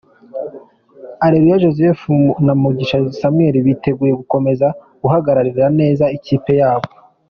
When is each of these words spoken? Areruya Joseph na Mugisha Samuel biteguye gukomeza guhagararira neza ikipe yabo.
Areruya 1.25 1.61
Joseph 1.63 2.03
na 2.45 2.53
Mugisha 2.61 2.97
Samuel 3.19 3.55
biteguye 3.67 4.13
gukomeza 4.21 4.67
guhagararira 5.01 5.65
neza 5.79 6.05
ikipe 6.17 6.51
yabo. 6.61 6.87